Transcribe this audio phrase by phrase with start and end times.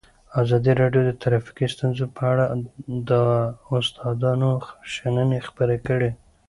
[0.41, 2.45] ازادي راډیو د ټرافیکي ستونزې په اړه
[3.09, 3.11] د
[3.77, 4.51] استادانو
[4.93, 6.11] شننې خپرې کړي.